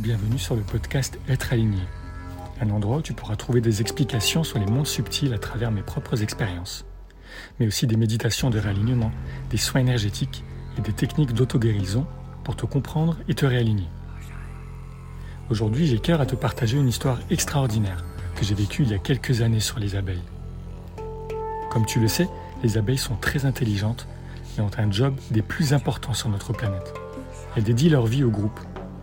[0.00, 1.82] Bienvenue sur le podcast Être aligné,
[2.62, 5.82] un endroit où tu pourras trouver des explications sur les mondes subtils à travers mes
[5.82, 6.86] propres expériences,
[7.58, 9.12] mais aussi des méditations de réalignement,
[9.50, 10.42] des soins énergétiques
[10.78, 12.06] et des techniques d'auto-guérison
[12.44, 13.88] pour te comprendre et te réaligner.
[15.50, 18.02] Aujourd'hui, j'ai cœur à te partager une histoire extraordinaire
[18.36, 20.24] que j'ai vécue il y a quelques années sur les abeilles.
[21.70, 22.28] Comme tu le sais,
[22.62, 24.08] les abeilles sont très intelligentes
[24.56, 26.94] et ont un job des plus importants sur notre planète.
[27.54, 28.60] Elles dédient leur vie au groupe,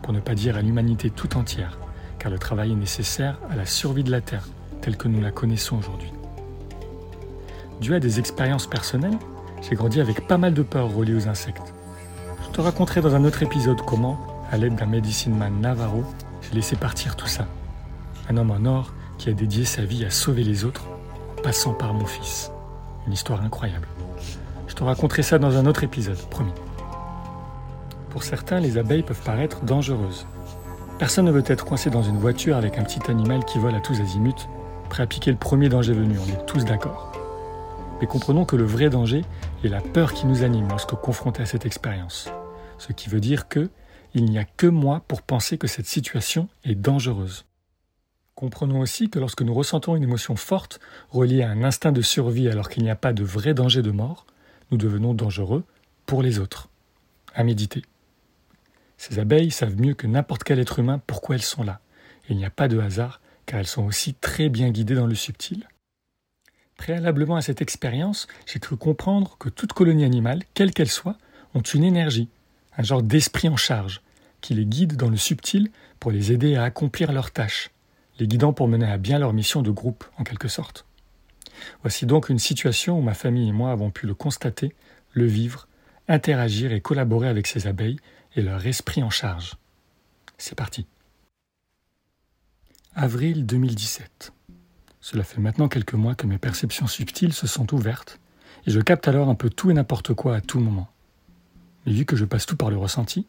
[0.07, 1.77] pour ne pas dire à l'humanité tout entière,
[2.17, 4.47] car le travail est nécessaire à la survie de la Terre,
[4.79, 6.13] telle que nous la connaissons aujourd'hui.
[7.81, 9.17] Dû à des expériences personnelles,
[9.61, 11.73] j'ai grandi avec pas mal de peurs reliées aux insectes.
[12.41, 14.17] Je te raconterai dans un autre épisode comment,
[14.49, 16.05] à l'aide d'un medicine man Navarro,
[16.41, 17.45] j'ai laissé partir tout ça.
[18.29, 20.85] Un homme en or qui a dédié sa vie à sauver les autres
[21.37, 22.49] en passant par mon fils.
[23.07, 23.89] Une histoire incroyable.
[24.69, 26.53] Je te raconterai ça dans un autre épisode, promis.
[28.17, 30.25] Pour certains, les abeilles peuvent paraître dangereuses.
[30.97, 33.79] Personne ne veut être coincé dans une voiture avec un petit animal qui vole à
[33.79, 34.49] tous azimuts,
[34.89, 37.11] prêt à piquer le premier danger venu, on est tous d'accord.
[38.01, 39.23] Mais comprenons que le vrai danger
[39.63, 42.31] est la peur qui nous anime lorsque confronté à cette expérience.
[42.79, 43.69] Ce qui veut dire que
[44.15, 47.45] il n'y a que moi pour penser que cette situation est dangereuse.
[48.33, 50.79] Comprenons aussi que lorsque nous ressentons une émotion forte
[51.11, 53.91] reliée à un instinct de survie alors qu'il n'y a pas de vrai danger de
[53.91, 54.25] mort,
[54.71, 55.63] nous devenons dangereux
[56.07, 56.67] pour les autres.
[57.35, 57.83] À méditer.
[58.97, 61.79] Ces abeilles savent mieux que n'importe quel être humain pourquoi elles sont là.
[62.27, 65.07] Et il n'y a pas de hasard, car elles sont aussi très bien guidées dans
[65.07, 65.67] le subtil.
[66.75, 71.17] Préalablement à cette expérience, j'ai cru comprendre que toute colonie animale, quelle qu'elle soit,
[71.53, 72.29] ont une énergie,
[72.77, 74.01] un genre d'esprit en charge,
[74.41, 77.71] qui les guide dans le subtil pour les aider à accomplir leurs tâches,
[78.19, 80.85] les guidant pour mener à bien leur mission de groupe, en quelque sorte.
[81.81, 84.75] Voici donc une situation où ma famille et moi avons pu le constater,
[85.13, 85.66] le vivre,
[86.07, 87.99] interagir et collaborer avec ces abeilles
[88.35, 89.55] et leur esprit en charge.
[90.37, 90.85] C'est parti.
[92.95, 94.31] Avril 2017.
[95.01, 98.19] Cela fait maintenant quelques mois que mes perceptions subtiles se sont ouvertes,
[98.65, 100.89] et je capte alors un peu tout et n'importe quoi à tout moment.
[101.85, 103.27] Mais vu que je passe tout par le ressenti,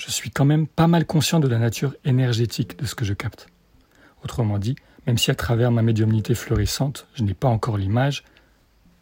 [0.00, 3.14] je suis quand même pas mal conscient de la nature énergétique de ce que je
[3.14, 3.48] capte.
[4.24, 8.24] Autrement dit, même si à travers ma médiumnité florissante, je n'ai pas encore l'image,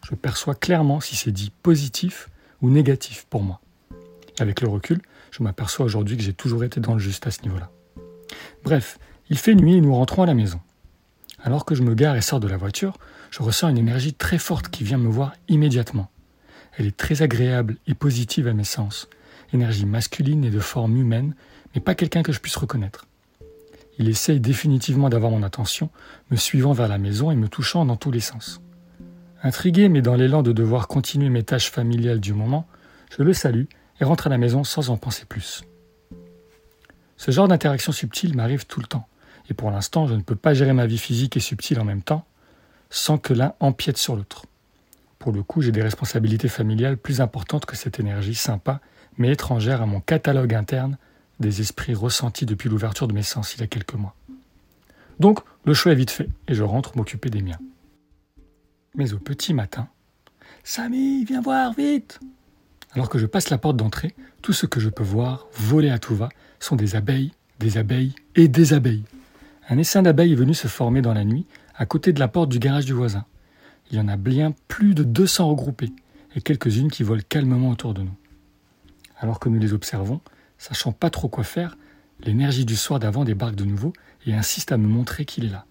[0.05, 2.29] je perçois clairement si c'est dit positif
[2.61, 3.59] ou négatif pour moi.
[4.39, 5.01] Avec le recul,
[5.31, 7.71] je m'aperçois aujourd'hui que j'ai toujours été dans le juste à ce niveau-là.
[8.63, 8.99] Bref,
[9.31, 10.59] il fait nuit et nous rentrons à la maison.
[11.43, 12.99] Alors que je me gare et sors de la voiture,
[13.31, 16.11] je ressens une énergie très forte qui vient me voir immédiatement.
[16.77, 19.09] Elle est très agréable et positive à mes sens,
[19.53, 21.33] énergie masculine et de forme humaine,
[21.73, 23.07] mais pas quelqu'un que je puisse reconnaître.
[23.97, 25.89] Il essaye définitivement d'avoir mon attention,
[26.29, 28.61] me suivant vers la maison et me touchant dans tous les sens.
[29.45, 32.65] Intrigué, mais dans l'élan de devoir continuer mes tâches familiales du moment,
[33.15, 33.65] je le salue
[34.01, 35.63] et rentre à la maison sans en penser plus.
[37.15, 39.07] Ce genre d'interaction subtile m'arrive tout le temps,
[39.47, 42.01] et pour l'instant je ne peux pas gérer ma vie physique et subtile en même
[42.01, 42.25] temps,
[42.89, 44.47] sans que l'un empiète sur l'autre.
[45.19, 48.81] Pour le coup, j'ai des responsabilités familiales plus importantes que cette énergie sympa,
[49.19, 50.97] mais étrangère à mon catalogue interne
[51.39, 54.15] des esprits ressentis depuis l'ouverture de mes sens il y a quelques mois.
[55.19, 57.59] Donc, le choix est vite fait, et je rentre m'occuper des miens.
[58.95, 59.87] Mais au petit matin,
[60.63, 62.19] Samy, viens voir, vite
[62.95, 65.99] alors que je passe la porte d'entrée, tout ce que je peux voir, voler à
[65.99, 66.29] tout va,
[66.61, 69.03] sont des abeilles, des abeilles et des abeilles.
[69.67, 71.45] Un essaim d'abeilles est venu se former dans la nuit,
[71.75, 73.25] à côté de la porte du garage du voisin.
[73.91, 75.91] Il y en a bien plus de 200 regroupées,
[76.35, 78.15] et quelques-unes qui volent calmement autour de nous.
[79.19, 80.21] Alors que nous les observons,
[80.57, 81.77] sachant pas trop quoi faire,
[82.21, 83.91] l'énergie du soir d'avant débarque de nouveau
[84.25, 85.65] et insiste à me montrer qu'il est là.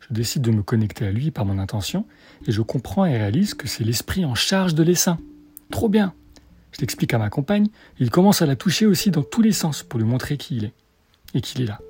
[0.00, 2.06] Je décide de me connecter à lui par mon intention,
[2.46, 5.18] et je comprends et réalise que c'est l'esprit en charge de l'essaim.
[5.70, 6.14] Trop bien
[6.72, 7.68] je l'explique à ma compagne,
[7.98, 10.64] il commence à la toucher aussi dans tous les sens pour lui montrer qui il
[10.64, 10.72] est
[11.34, 11.80] et qu'il est là.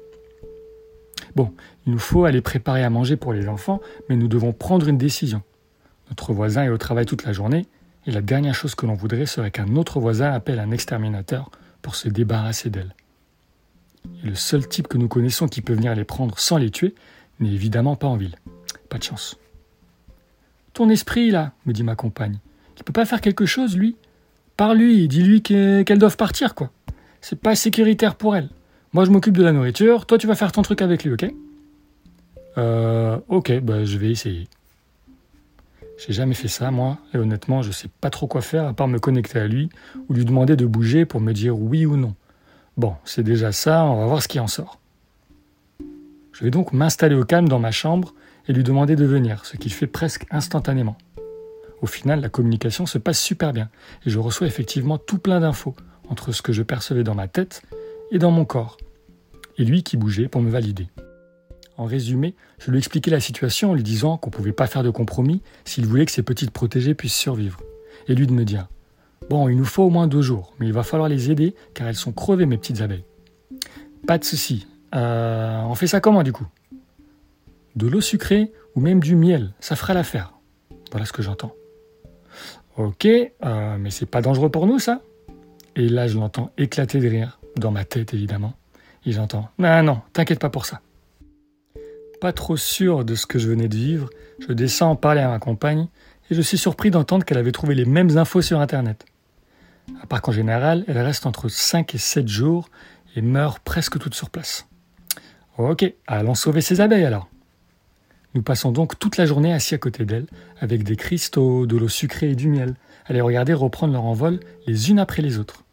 [1.36, 1.52] Bon,
[1.86, 4.98] il nous faut aller préparer à manger pour les enfants, mais nous devons prendre une
[4.98, 5.42] décision.
[6.08, 7.66] Notre voisin est au travail toute la journée,
[8.06, 11.50] et la dernière chose que l'on voudrait serait qu'un autre voisin appelle un exterminateur
[11.82, 12.94] pour se débarrasser d'elle.
[14.24, 16.94] Et le seul type que nous connaissons qui peut venir les prendre sans les tuer
[17.40, 18.36] n'est évidemment pas en ville.
[18.88, 19.38] Pas de chance.
[20.72, 22.38] Ton esprit, là, me dit ma compagne,
[22.78, 23.96] il peut pas faire quelque chose, lui?
[24.56, 26.70] Parle-lui, dis-lui qu'elles doivent partir, quoi.
[27.20, 28.48] C'est pas sécuritaire pour elles.
[28.92, 31.26] Moi, je m'occupe de la nourriture, toi, tu vas faire ton truc avec lui, ok?
[32.58, 34.48] Euh, ok, bah, je vais essayer.
[35.98, 38.88] J'ai jamais fait ça, moi, et honnêtement, je sais pas trop quoi faire à part
[38.88, 39.68] me connecter à lui
[40.08, 42.14] ou lui demander de bouger pour me dire oui ou non.
[42.78, 44.79] Bon, c'est déjà ça, on va voir ce qui en sort.
[46.40, 48.14] Je vais donc m'installer au calme dans ma chambre
[48.48, 50.96] et lui demander de venir, ce qu'il fait presque instantanément.
[51.82, 53.68] Au final, la communication se passe super bien
[54.06, 55.76] et je reçois effectivement tout plein d'infos
[56.08, 57.60] entre ce que je percevais dans ma tête
[58.10, 58.78] et dans mon corps,
[59.58, 60.88] et lui qui bougeait pour me valider.
[61.76, 64.82] En résumé, je lui expliquais la situation en lui disant qu'on ne pouvait pas faire
[64.82, 67.60] de compromis s'il voulait que ses petites protégées puissent survivre.
[68.08, 68.66] Et lui de me dire
[69.28, 71.86] Bon, il nous faut au moins deux jours, mais il va falloir les aider car
[71.86, 73.04] elles sont crevées, mes petites abeilles.
[74.06, 74.66] Pas de souci.
[74.94, 76.46] Euh, on fait ça comment du coup?
[77.76, 80.34] De l'eau sucrée ou même du miel, ça fera l'affaire.
[80.90, 81.54] Voilà ce que j'entends.
[82.76, 85.02] Ok, euh, mais c'est pas dangereux pour nous ça?
[85.76, 88.54] Et là, je l'entends éclater de rire, dans ma tête évidemment.
[89.06, 90.80] Et j'entends Non, non, t'inquiète pas pour ça.
[92.20, 94.10] Pas trop sûr de ce que je venais de vivre,
[94.40, 95.88] je descends en parler à ma compagne
[96.30, 99.06] et je suis surpris d'entendre qu'elle avait trouvé les mêmes infos sur Internet.
[100.02, 102.68] À part qu'en général, elle reste entre 5 et 7 jours
[103.16, 104.66] et meurt presque toute sur place.
[105.68, 107.28] Ok, allons sauver ces abeilles alors.
[108.32, 110.24] Nous passons donc toute la journée assis à côté d'elle,
[110.58, 114.40] avec des cristaux, de l'eau sucrée et du miel, à les regarder reprendre leur envol
[114.66, 115.64] les unes après les autres.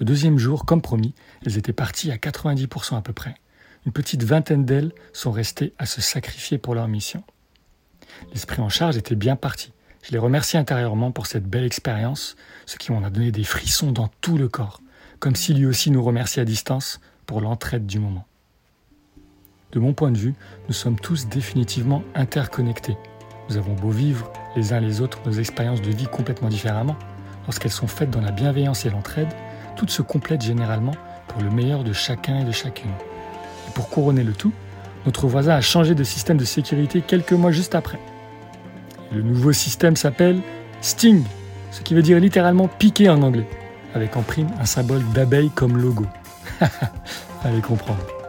[0.00, 1.14] Le deuxième jour, comme promis,
[1.46, 3.36] elles étaient parties à 90% à peu près.
[3.86, 7.22] Une petite vingtaine d'elles sont restées à se sacrifier pour leur mission.
[8.32, 9.72] L'esprit en charge était bien parti.
[10.02, 12.34] Je les remercie intérieurement pour cette belle expérience,
[12.66, 14.82] ce qui m'en a donné des frissons dans tout le corps,
[15.20, 18.26] comme si lui aussi nous remerciait à distance pour l'entraide du moment.
[19.74, 20.34] De mon point de vue,
[20.68, 22.96] nous sommes tous définitivement interconnectés.
[23.48, 26.94] Nous avons beau vivre les uns les autres nos expériences de vie complètement différemment,
[27.46, 29.32] lorsqu'elles sont faites dans la bienveillance et l'entraide,
[29.74, 30.94] toutes se complètent généralement
[31.26, 32.92] pour le meilleur de chacun et de chacune.
[33.68, 34.52] Et pour couronner le tout,
[35.06, 37.98] notre voisin a changé de système de sécurité quelques mois juste après.
[39.12, 40.40] le nouveau système s'appelle
[40.82, 41.24] Sting,
[41.72, 43.48] ce qui veut dire littéralement piquer en anglais,
[43.92, 46.06] avec en prime un symbole d'abeille comme logo.
[47.44, 48.23] Allez comprendre.